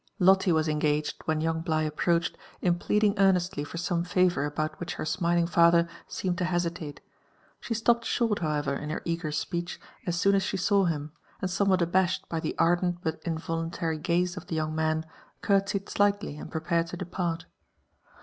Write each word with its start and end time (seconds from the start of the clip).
Lotte 0.17 0.47
was 0.47 0.67
engaged, 0.67 1.21
when 1.25 1.41
yoUng 1.41 1.63
Bligh 1.63 1.83
approached, 1.85 2.35
in 2.59 2.79
pleading 2.79 3.13
earnestly 3.19 3.63
for 3.63 3.77
some 3.77 4.03
favour 4.03 4.45
about 4.45 4.79
which 4.79 4.95
her 4.95 5.05
smiling 5.05 5.45
father 5.45 5.87
seemed 6.07 6.39
to 6.39 6.43
hesitate. 6.45 7.01
She 7.59 7.75
stopped 7.75 8.05
short 8.05 8.39
however 8.39 8.73
in 8.73 8.89
her 8.89 9.03
eager 9.05 9.31
speech 9.31 9.79
as 10.07 10.19
soon 10.19 10.33
as 10.33 10.41
she 10.41 10.57
saw 10.57 10.85
him, 10.85 11.11
and 11.39 11.51
somewhat 11.51 11.83
abashed 11.83 12.27
by 12.29 12.39
the 12.39 12.55
ardent 12.57 13.01
but 13.03 13.21
involuntary 13.25 13.99
gaze 13.99 14.35
of 14.35 14.47
the 14.47 14.55
young 14.55 14.73
man, 14.73 15.05
curtsied 15.43 15.87
slightly 15.87 16.35
and 16.35 16.49
prepared 16.49 16.87
to 16.87 16.97
depart. 16.97 17.45